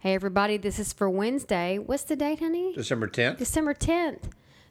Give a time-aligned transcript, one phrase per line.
[0.00, 1.76] Hey, everybody, this is for Wednesday.
[1.76, 2.72] What's the date, honey?
[2.72, 3.38] December 10th.
[3.38, 4.30] December 10th,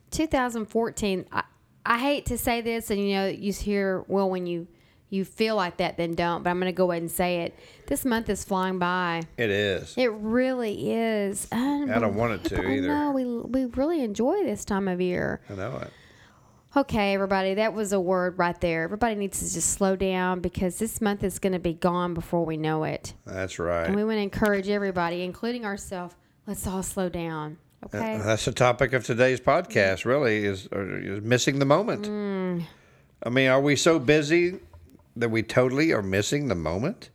[0.09, 1.26] 2014.
[1.34, 1.44] I,
[1.86, 4.67] I hate to say this, and you know, you hear, well, when you
[5.09, 6.44] you feel like that, then don't.
[6.44, 7.59] But I'm going to go ahead and say it.
[7.88, 9.23] This month is flying by.
[9.38, 9.94] It is.
[9.98, 11.48] It really is.
[11.52, 12.88] I don't want it to either.
[12.88, 15.41] No, we we really enjoy this time of year.
[15.50, 15.91] I know it.
[16.77, 18.84] Okay, everybody, that was a word right there.
[18.84, 22.45] Everybody needs to just slow down because this month is going to be gone before
[22.45, 23.16] we know it.
[23.25, 23.88] That's right.
[23.88, 26.14] And we want to encourage everybody, including ourselves,
[26.45, 27.58] let's all slow down.
[27.83, 28.17] Okay.
[28.17, 32.08] Uh, that's the topic of today's podcast, really, is, is missing the moment.
[32.08, 32.66] Mm.
[33.23, 34.59] I mean, are we so busy
[35.16, 37.09] that we totally are missing the moment?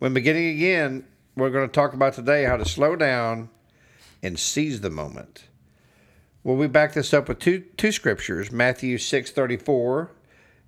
[0.00, 3.48] When beginning again, we're going to talk about today how to slow down
[4.24, 5.44] and seize the moment.
[6.44, 8.50] Well, we back this up with two two scriptures.
[8.50, 10.10] Matthew six thirty four.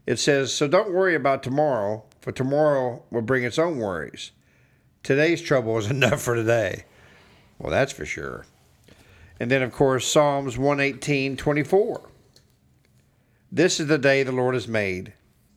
[0.07, 4.31] It says, "So don't worry about tomorrow, for tomorrow will bring its own worries.
[5.03, 6.85] Today's trouble is enough for today."
[7.59, 8.47] Well, that's for sure.
[9.41, 12.09] And then, of course, Psalms one eighteen twenty four.
[13.51, 15.13] This is the day the Lord has made.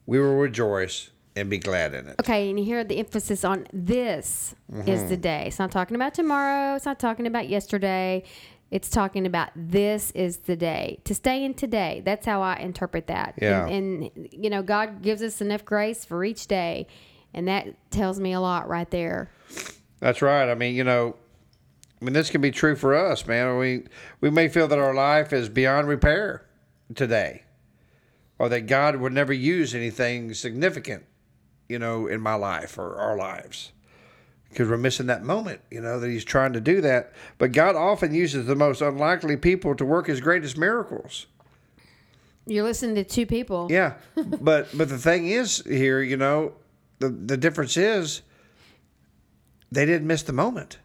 [0.05, 2.15] We will rejoice and be glad in it.
[2.19, 5.09] Okay, and you hear the emphasis on this is mm-hmm.
[5.09, 5.45] the day.
[5.47, 6.75] It's not talking about tomorrow.
[6.75, 8.23] It's not talking about yesterday.
[8.69, 12.01] It's talking about this is the day to stay in today.
[12.03, 13.35] That's how I interpret that.
[13.41, 13.65] Yeah.
[13.65, 16.87] And, and you know, God gives us enough grace for each day,
[17.33, 19.31] and that tells me a lot right there.
[19.99, 20.51] That's right.
[20.51, 21.15] I mean, you know,
[22.01, 23.57] I mean, this can be true for us, man.
[23.57, 23.85] We
[24.21, 26.45] we may feel that our life is beyond repair
[26.93, 27.43] today,
[28.37, 31.05] or that God would never use anything significant,
[31.69, 33.71] you know, in my life or our lives,
[34.49, 37.13] because we're missing that moment, you know, that He's trying to do that.
[37.37, 41.27] But God often uses the most unlikely people to work His greatest miracles.
[42.45, 43.67] You're listening to two people.
[43.69, 46.53] Yeah, but but the thing is here, you know,
[46.99, 48.21] the the difference is
[49.71, 50.79] they didn't miss the moment.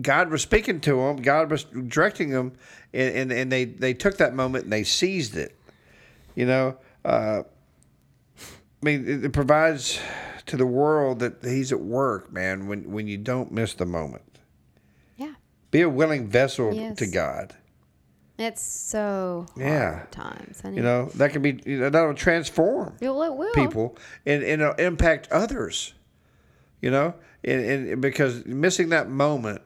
[0.00, 1.16] God was speaking to them.
[1.16, 2.52] God was directing them,
[2.92, 5.56] and and, and they they took that moment and they seized it.
[6.34, 7.42] You know, uh,
[8.38, 9.98] I mean, it, it provides
[10.50, 12.66] to the world that He's at work, man.
[12.68, 14.38] When when you don't miss the moment,
[15.16, 15.34] Yeah.
[15.70, 16.98] be a willing vessel Yes.
[16.98, 17.54] to God.
[18.38, 20.06] It's so hard Yeah.
[20.10, 20.62] times.
[20.64, 22.94] You know that can be you know, that'll transform.
[23.00, 23.52] Well, it will.
[23.54, 23.96] people
[24.26, 25.94] and, and it'll impact others
[26.80, 27.12] you know
[27.44, 29.60] and, and because missing that moment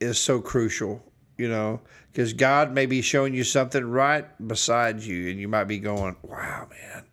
[0.00, 1.02] is so crucial
[1.38, 1.80] you know
[2.12, 6.14] because god may be showing you something right beside you and you might be going
[6.22, 7.04] wow man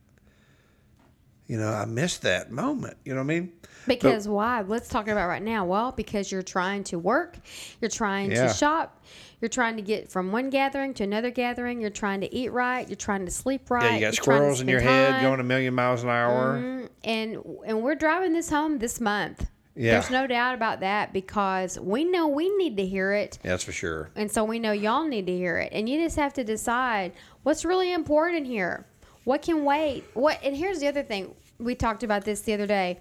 [1.48, 3.52] you know i missed that moment you know what i mean
[3.88, 4.62] Because why?
[4.64, 5.64] Let's talk about right now.
[5.64, 7.38] Well, because you're trying to work,
[7.80, 8.48] you're trying Yeah.
[8.50, 9.02] to shop,
[9.40, 12.86] you're trying to get from one gathering to another gathering, you're trying to eat right,
[12.90, 13.84] you're trying to sleep right.
[13.86, 15.22] yeah you got squirrels in your head time.
[15.24, 16.90] going a million miles an hour Mhm.
[17.06, 19.48] and and we're driving this home this month.
[19.74, 19.92] Yeah.
[19.94, 23.40] There's no doubt about that because we know we need to hear it.
[23.42, 25.70] that's for sure And so we know y'all need to hear it.
[25.72, 27.14] And you just have to decide
[27.44, 28.86] what's really important here.
[29.28, 30.06] What can wait?
[30.14, 31.36] What and here's the other thing.
[31.60, 33.00] We talked about this the other day.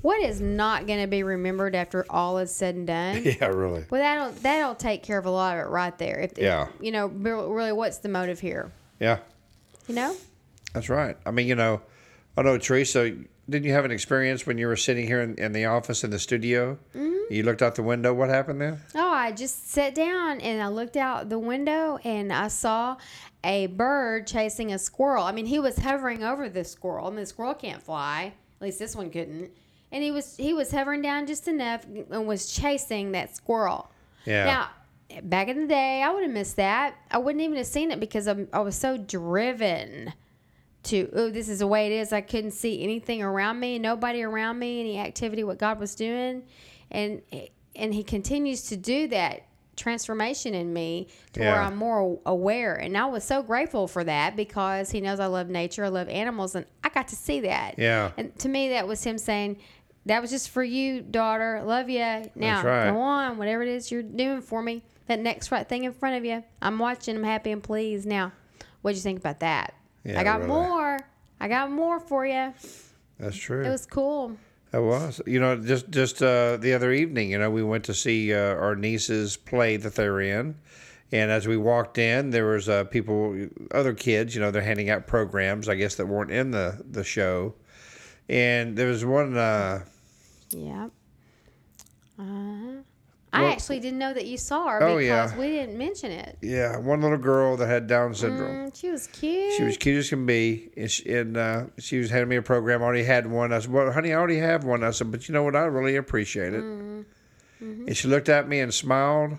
[0.00, 3.22] What is not going to be remembered after all is said and done?
[3.26, 6.18] yeah really Well, that'll that'll take care of a lot of it right there.
[6.20, 6.68] If, if- Yeah.
[6.80, 8.72] you know, really, what's the motive here?
[9.00, 9.18] yeah
[9.86, 10.16] You know,
[10.72, 11.18] That's right.
[11.26, 11.82] I mean, you know,
[12.38, 13.10] I know Teresa.
[13.50, 16.10] Didn't you have an experience when you were sitting here in, in the office in
[16.10, 16.78] the studio?
[16.96, 17.15] Mm-hmm.
[17.30, 18.14] You looked out the window.
[18.14, 18.80] What happened then?
[18.94, 22.96] Oh, I just sat down and I looked out the window and I saw
[23.42, 25.24] a bird chasing a squirrel.
[25.24, 27.08] I mean, he was hovering over the squirrel.
[27.08, 28.32] and the squirrel can't fly.
[28.60, 29.50] At least this one couldn't.
[29.92, 33.90] And he was he was hovering down just enough and was chasing that squirrel.
[34.24, 34.44] Yeah.
[34.44, 36.96] Now, back in the day, I would have missed that.
[37.10, 40.12] I wouldn't even have seen it because I'm, I was so driven
[40.84, 42.12] to, oh, this is the way it is.
[42.12, 46.42] I couldn't see anything around me, nobody around me, any activity, what God was doing.
[46.96, 47.22] And,
[47.74, 49.42] and He continues to do that
[49.76, 52.74] transformation in me to where I'm more aware.
[52.74, 56.08] And I was so grateful for that because He knows I love nature, I love
[56.08, 57.78] animals, and I got to see that.
[57.78, 58.12] Yeah.
[58.16, 59.58] And to me, that was Him saying,
[60.06, 61.62] that was just for you, daughter.
[61.64, 62.30] Love you.
[62.34, 62.90] Now, right.
[62.90, 64.82] go on, whatever it is you're doing for me.
[65.08, 66.42] That next right thing in front of you.
[66.62, 67.16] I'm watching.
[67.16, 68.06] I'm happy and pleased.
[68.06, 68.32] Now,
[68.82, 69.74] what'd you think about that?
[70.04, 70.48] Yeah, I got really.
[70.48, 70.98] more.
[71.40, 72.54] I got more for you.
[73.18, 73.64] That's true.
[73.64, 74.36] It was cool.
[74.76, 75.22] It was.
[75.26, 78.38] You know, just just uh, the other evening, you know, we went to see uh,
[78.54, 80.56] our niece's play that they're in,
[81.10, 84.90] and as we walked in, there was uh, people, other kids, you know, they're handing
[84.90, 87.54] out programs, I guess that weren't in the the show,
[88.28, 89.34] and there was one.
[89.36, 89.84] Uh,
[90.50, 90.88] Yeah.
[92.18, 92.65] Uh-huh.
[93.36, 95.38] I Well- actually didn't know that you saw her Oh, because yeah.
[95.38, 96.38] we didn't mention it.
[96.40, 98.70] yeah, one little girl that had Down syndrome.
[98.70, 99.52] Mm, she was cute.
[99.54, 102.42] She was cute as can be, and she, and, uh, she was handing me a
[102.42, 102.82] program.
[102.82, 103.52] I already had one.
[103.52, 105.54] I said, "Well, honey, I already have one." I said, "But you know what?
[105.54, 107.02] I really appreciate it." Mm-hmm.
[107.88, 109.38] And she looked at me and smiled.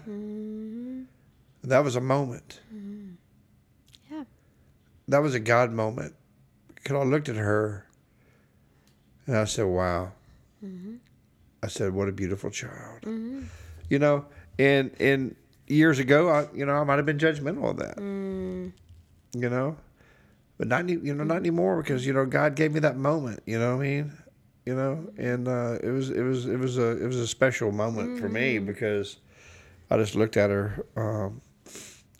[1.63, 2.61] That was a moment.
[4.11, 4.23] Yeah.
[5.07, 6.13] That was a God moment.
[6.75, 7.85] Because I looked at her,
[9.25, 10.11] and I said, "Wow."
[11.63, 13.03] I said, "What a beautiful child."
[13.89, 14.25] You know,
[14.59, 15.35] and and
[15.67, 17.97] years ago, I you know I might have been judgmental of that.
[19.33, 19.77] You know,
[20.57, 23.41] but not any- you know not anymore because you know God gave me that moment.
[23.45, 24.13] You know what I mean?
[24.65, 27.71] You know, and uh, it was it was it was a it was a special
[27.71, 29.17] moment for me because
[29.89, 31.41] I just looked at her um,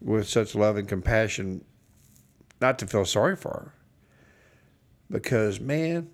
[0.02, 1.66] with such love and compassion,
[2.62, 3.74] not to feel sorry for her,
[5.12, 6.10] because man,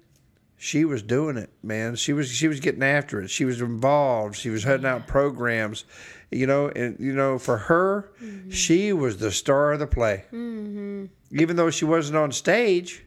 [0.63, 1.97] she was doing it, man.
[1.97, 3.29] She was she was getting after it.
[3.29, 4.37] She was involved.
[4.37, 5.83] She was heading out programs,
[6.31, 8.49] you know, and you know for her, mm-hmm.
[8.49, 10.23] she was the star of the play.
[10.31, 11.07] Mm-hmm.
[11.31, 13.03] Even though she wasn't on stage,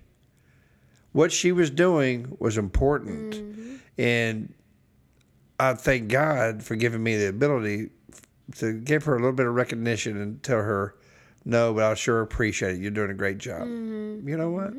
[1.13, 3.77] what she was doing was important, mm-hmm.
[3.97, 4.53] and
[5.59, 7.89] I thank God for giving me the ability
[8.57, 10.95] to give her a little bit of recognition and tell her,
[11.47, 12.83] no, but I sure appreciate it.
[12.83, 13.67] You're doing a great job.
[13.67, 14.75] You know what?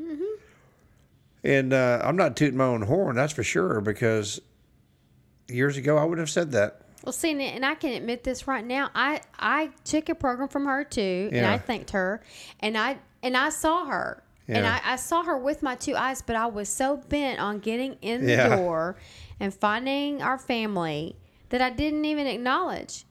[1.47, 4.41] And uh, I'm not tooting my own horn, that's for sure, because
[5.47, 6.81] years ago I wouldn't have said that.
[7.05, 8.89] Well, see, and- and I can admit this right now.
[8.93, 12.21] I I took a program from her too, and I thanked her,
[12.59, 16.21] and I and I saw her, and I, I saw her with my two eyes,
[16.21, 18.55] but I was so bent on getting in the Yeah.
[18.57, 18.97] door
[19.39, 21.15] and finding our family
[21.49, 23.05] that I didn't even acknowledge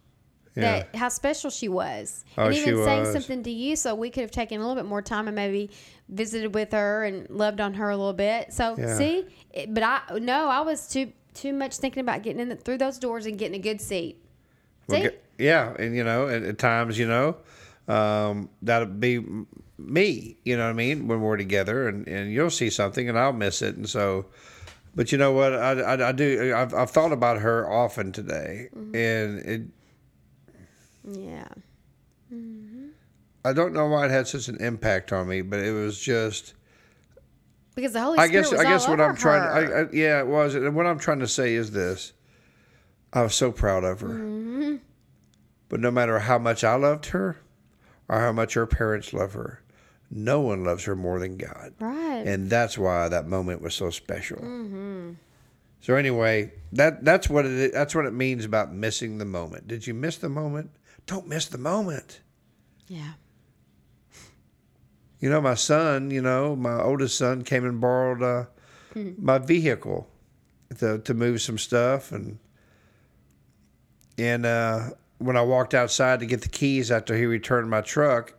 [0.56, 0.62] Yeah.
[0.90, 3.12] that how special she was, Oh, and even saying was.
[3.12, 5.70] something to you, so we could have taken a little bit more time and maybe
[6.08, 8.52] visited with her and loved on her a little bit.
[8.52, 8.96] So Yeah.
[8.96, 12.56] see, it, but I no, I was too too much thinking about getting in the,
[12.56, 14.16] through those doors and getting a good seat.
[14.88, 15.10] Well, See?
[15.38, 17.36] yeah, and you know, at, at times, you know,
[17.88, 19.18] um, that'll be
[19.78, 20.38] me.
[20.44, 21.06] You know what I mean?
[21.08, 24.26] When we're together, and, and you'll see something, and I'll miss it, and so.
[24.94, 25.52] But you know what?
[25.52, 26.54] I, I, I do.
[26.56, 29.62] I've, I've thought about her often today, and it.
[31.06, 31.48] Yeah.
[33.44, 36.54] I don't know why it had such an impact on me, but it was just.
[37.74, 38.52] Because the Holy I Spirit guess.
[38.52, 39.42] was I guess what I'm trying.
[39.42, 39.76] her.
[39.76, 40.54] I, I, yeah, it was.
[40.54, 42.12] And what I'm trying to say is this.
[43.12, 44.08] I was so proud of her.
[44.08, 44.76] Mm-hmm.
[45.68, 47.36] But no matter how much I loved her,
[48.08, 49.62] or how much her parents love her,
[50.10, 51.72] no one loves her more than God.
[51.80, 52.26] right.
[52.26, 54.38] And that's why that moment was so special.
[54.38, 55.12] Mm-hmm.
[55.80, 59.68] So anyway, that that's what it that's what it means about missing the moment.
[59.68, 60.70] Did you miss the moment?
[61.06, 62.20] Don't miss the moment.
[62.88, 63.12] yeah.
[65.18, 68.44] You know, my son, you know, my oldest son came and borrowed uh,
[69.18, 70.08] my vehicle
[70.78, 72.38] to to move some stuff, and
[74.18, 78.34] and uh, when I walked outside to get the keys after he returned my truck,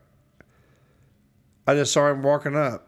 [1.65, 2.87] I just saw him walking up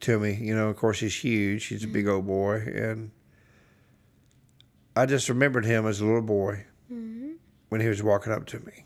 [0.00, 0.34] to me.
[0.34, 3.10] You know, of course he's huge; he's a big old boy, and
[4.94, 6.64] I just remembered him as a little boy
[7.68, 8.84] when he was walking up to me.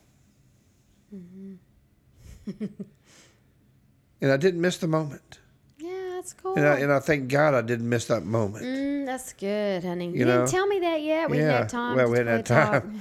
[4.20, 5.38] and I didn't miss the moment.
[5.78, 6.56] Yeah, that's cool.
[6.56, 8.64] And I, and I thank God I didn't miss that moment.
[8.64, 10.10] Mm, that's good, honey.
[10.10, 10.38] You, know?
[10.38, 11.30] didn't tell me that yet.
[11.30, 11.96] We didn't have time.
[11.96, 13.00] well, we didn't have time.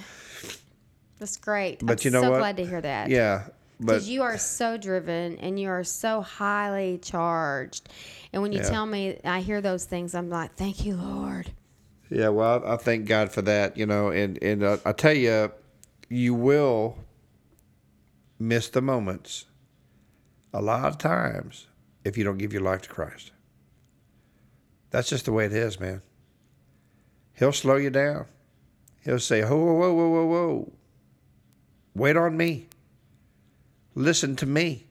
[1.19, 1.79] That's great.
[1.85, 2.37] But I'm you know so what?
[2.39, 3.09] glad to hear that.
[3.09, 3.47] Yeah,
[3.79, 7.89] Because you are so driven and you are so highly charged.
[8.31, 8.69] And when you Yeah.
[8.69, 11.51] tell me, I hear those things, I'm like, thank you, Lord.
[12.09, 13.75] yeah, well, I, I thank God for that.
[13.75, 15.51] You know, and and uh, I tell you,
[16.09, 16.97] you will
[18.39, 19.45] miss the moments
[20.53, 21.67] a lot of times
[22.03, 23.31] if you don't give your life to Christ.
[24.89, 26.01] That's just the way it is, man.
[27.33, 28.25] He'll slow you down.
[29.01, 30.73] He'll say, "Whoa, whoa, whoa, whoa, whoa!
[31.93, 32.67] Wait on me.
[33.93, 34.87] Listen to me."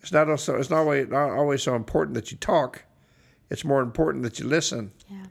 [0.00, 2.84] It's not also it's not always, not always so important that you talk.
[3.50, 4.92] It's more important that you listen.
[5.08, 5.26] Yeah.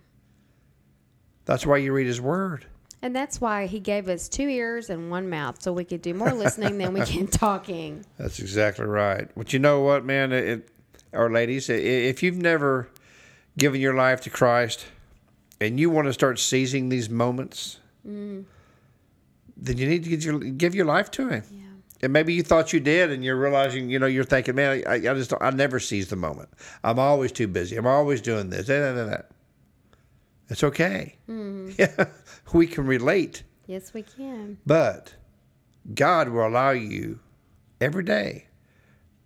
[1.46, 2.68] That's why you read His Word.
[3.02, 6.14] And that's why he gave us two ears and one mouth so we could do
[6.14, 8.04] more listening than we can talking.
[8.18, 9.30] That's exactly right.
[9.36, 10.70] But you know what, man, it, it,
[11.14, 12.90] or ladies, if you've never
[13.58, 14.86] given your life to Christ
[15.62, 18.44] and you want to start seizing these moments, mm.
[19.56, 21.44] then you need to give your, give your life to Him.
[21.52, 21.64] Yeah.
[22.02, 24.94] And maybe you thought you did, and you're realizing, you know, you're thinking, man, I,
[24.94, 26.50] I just, don't, I never seize the moment.
[26.84, 27.76] I'm always too busy.
[27.76, 28.68] I'm always doing this.
[30.50, 31.16] It's okay.
[31.30, 31.58] Mm-hmm.
[31.78, 32.06] Yeah,
[32.54, 33.44] we can relate.
[33.66, 34.58] Yes, we can.
[34.66, 35.14] But
[35.94, 37.20] God will allow you
[37.82, 38.46] every day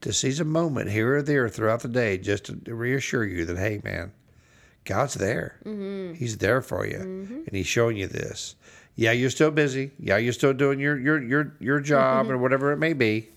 [0.01, 3.57] to seize a moment here or there throughout the day just to reassure you that,
[3.57, 4.11] hey, man,
[4.83, 5.59] God's there.
[5.63, 6.15] Mm-hmm.
[6.15, 6.97] He's there for you.
[6.97, 7.41] Mm-hmm.
[7.47, 8.55] And He's showing you this.
[8.95, 9.91] Yeah, you're still busy.
[9.99, 13.29] Yeah, you're still doing your, your, your, your job or whatever it may be.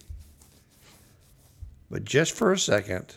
[1.91, 3.15] But just for a second,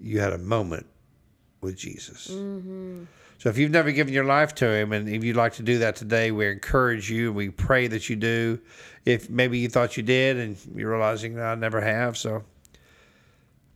[0.00, 0.86] you had a moment
[1.64, 2.28] with Jesus.
[2.28, 3.04] Mm-hmm.
[3.38, 5.78] So if you've never given your life to Him, and if you'd like to do
[5.78, 7.32] that today, we encourage you.
[7.32, 8.60] We pray that you do.
[9.04, 12.44] If maybe you thought you did, and you're realizing "No, I never have, so.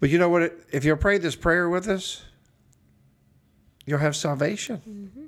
[0.00, 0.56] But you know what?
[0.70, 2.22] If you'll pray this prayer with us,
[3.84, 5.26] you'll have salvation, mm-hmm.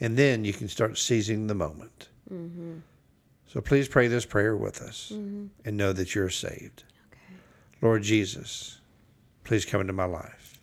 [0.00, 2.08] and then you can start seizing the moment.
[2.30, 2.78] Mm-hmm.
[3.46, 6.84] So please pray this prayer with us, and know that you're saved.
[7.80, 8.80] Lord Jesus,
[9.44, 10.59] please come into my life.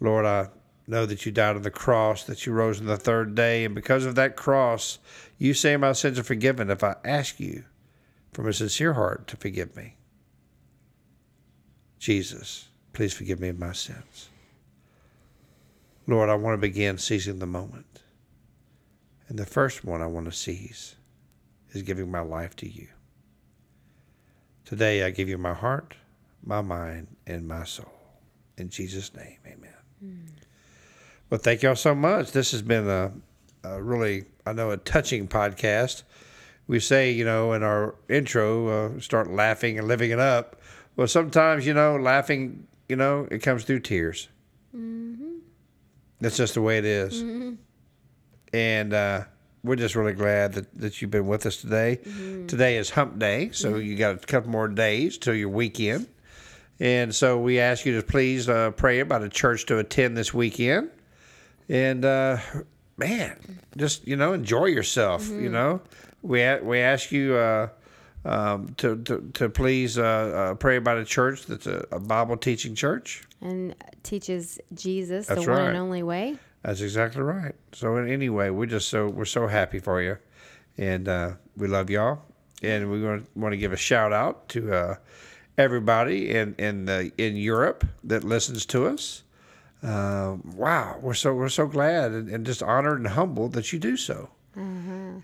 [0.00, 0.48] Lord, I
[0.86, 3.74] know that you died on the cross, that you rose on the third day, and
[3.74, 4.98] because of that cross,
[5.36, 7.64] you say my sins are forgiven if I ask you
[8.32, 9.96] from a sincere heart to forgive me.
[11.98, 14.28] Jesus, please forgive me of my sins.
[16.06, 18.02] Lord, I want to begin seizing the moment.
[19.28, 20.96] And the first one I want to seize
[21.72, 22.88] is giving my life to you.
[24.64, 25.96] Today I give you my heart,
[26.42, 27.92] my mind, and my soul.
[28.56, 29.77] In Jesus' name, amen.
[31.30, 32.32] Well, thank y'all so much.
[32.32, 33.12] This has been a,
[33.64, 36.02] a really, I know, a touching podcast.
[36.66, 40.60] We say, you know, in our intro, uh, start laughing and living it up.
[40.96, 44.28] Well, sometimes, you know, laughing, you know, it comes through tears.
[46.20, 47.22] That's just the way it is.
[48.52, 49.24] And uh,
[49.62, 51.96] we're just really glad that, that you've been with us today.
[52.46, 56.06] Today is hump day, so you got a couple more days till your weekend.
[56.80, 60.32] And so we ask you to please uh, pray about a church to attend this
[60.32, 60.90] weekend.
[61.68, 62.38] And uh,
[62.96, 63.36] man,
[63.76, 65.28] just you know, enjoy yourself.
[65.28, 65.80] You know,
[66.22, 67.68] we a- we ask you uh,
[68.24, 72.36] um, to, to to please uh, uh, pray about a church that's a, a Bible
[72.36, 73.22] teaching church.
[73.40, 76.36] And teaches Jesus That's the one and only way.
[76.62, 77.54] That's exactly right.
[77.72, 80.16] So in anyway, we're just so we're so happy for you,
[80.76, 82.20] and uh, we love y'all,
[82.62, 84.94] and we want want to give a shout out to uh,
[85.58, 89.24] everybody in in the, in Europe that listens to us.
[89.82, 93.78] Um, wow, we're so we're so glad and, and just honored and humbled that you
[93.78, 94.30] do so,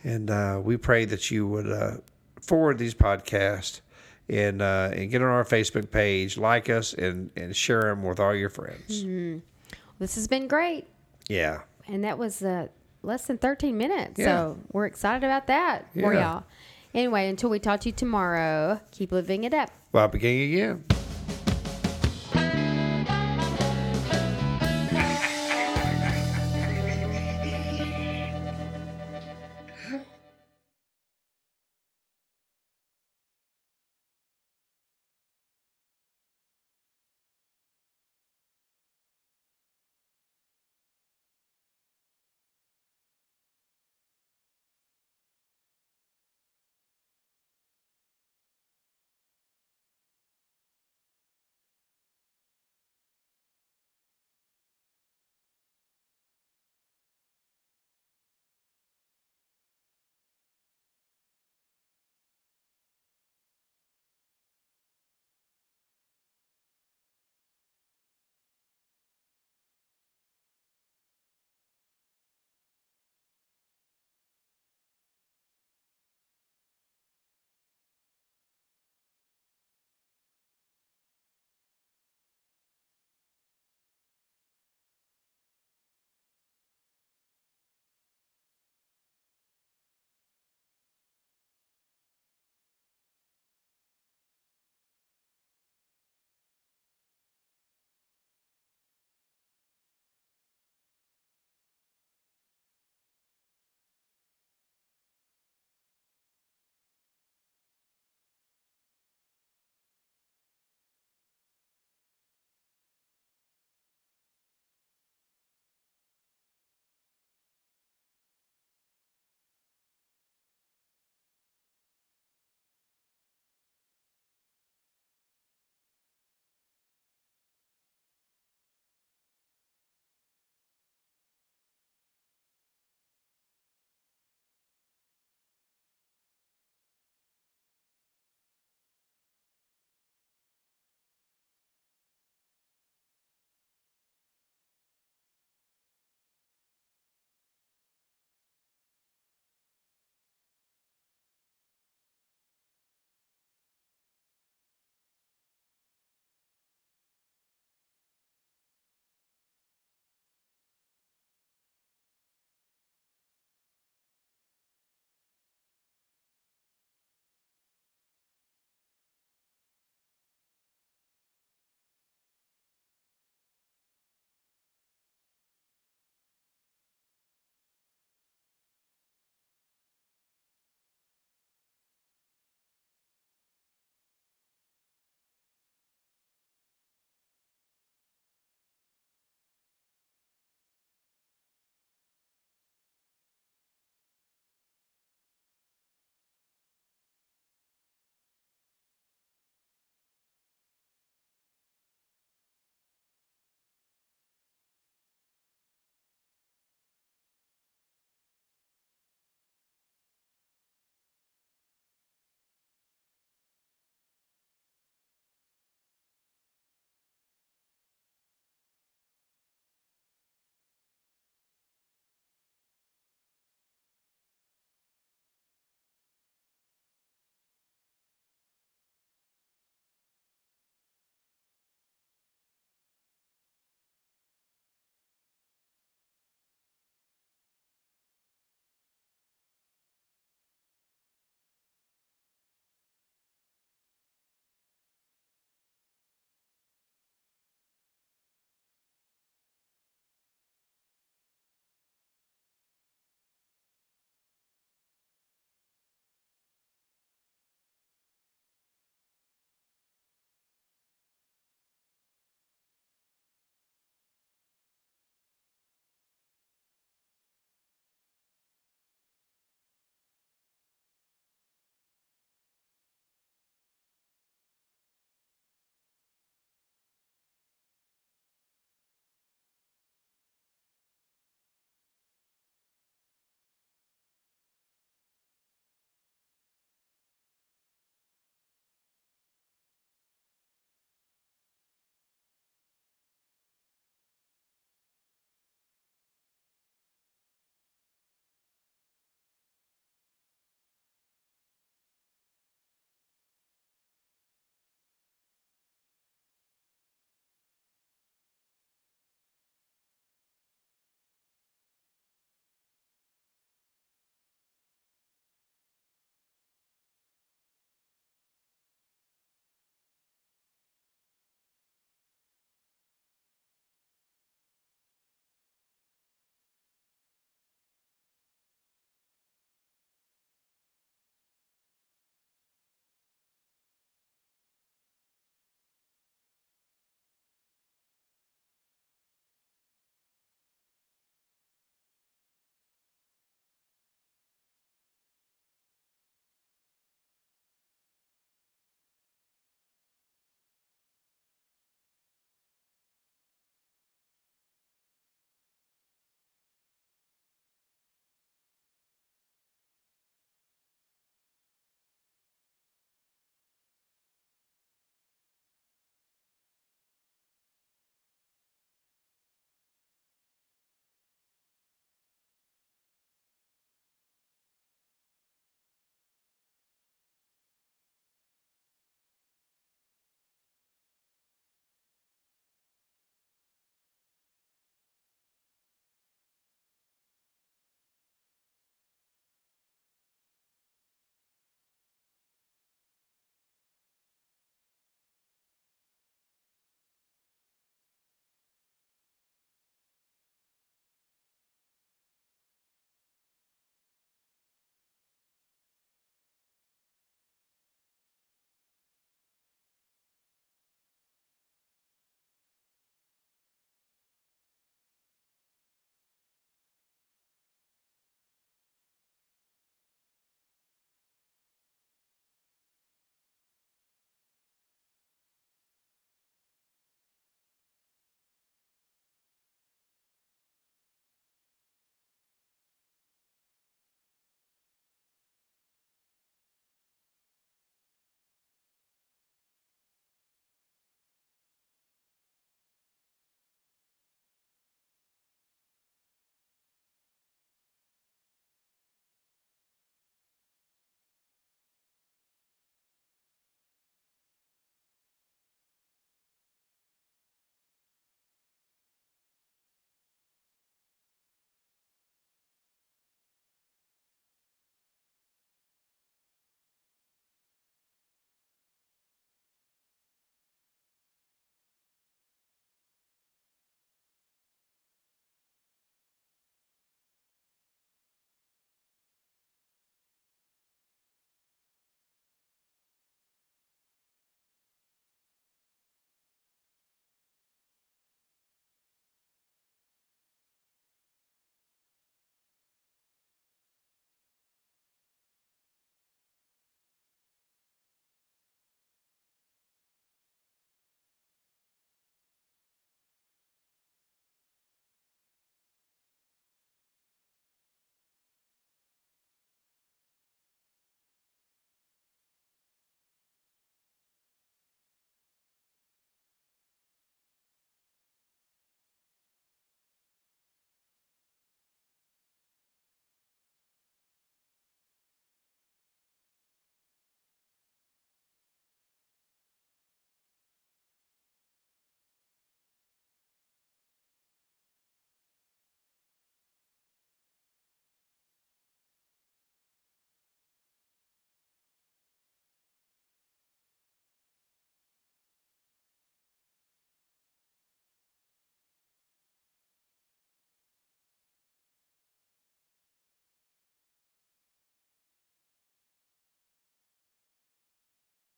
[0.04, 1.96] and uh, we pray that you would uh,
[2.42, 3.80] forward these podcasts.
[4.26, 8.18] And, uh, and get on our Facebook page, like us, and, and share them with
[8.18, 9.04] all your friends.
[9.98, 10.88] This has been great.
[11.28, 11.60] Yeah.
[11.86, 12.68] And that was uh,
[13.02, 14.18] less than 13 minutes.
[14.18, 14.24] Yeah.
[14.24, 16.44] So we're excited about that for y'all.
[16.94, 19.68] Anyway, until we talk to you tomorrow, keep living it up.
[19.92, 20.84] Well, beginning again.